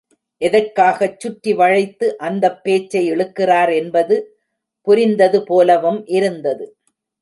[0.41, 4.17] எதற்காகச் சுற்றி வளைத்து அந்தப் பேச்சை இழுக்கிறார் என்பது
[4.87, 6.65] புரிந்தது போலவும் இருந்தது.